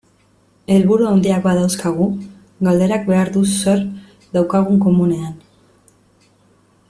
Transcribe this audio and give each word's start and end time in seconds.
Helburu 0.75 1.07
handiak 1.09 1.43
badauzkagu, 1.43 2.07
galderak 2.69 3.05
behar 3.11 3.31
du 3.35 3.45
zer 3.57 3.85
daukagun 4.39 4.79
komunean. 4.87 5.33